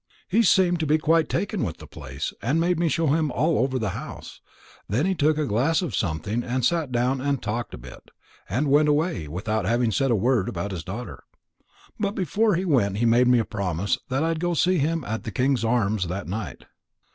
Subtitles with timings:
[0.27, 3.59] He seemed to be quite taken with the place, and made me show him all
[3.59, 4.41] over the house;
[4.89, 8.09] and then he took a glass of something, and sat and talked a bit,
[8.49, 11.23] and went away, without having said a word about his daughter.
[11.99, 15.23] But before he went he made me promise that I'd go and see him at
[15.23, 16.65] the King's Arms that night.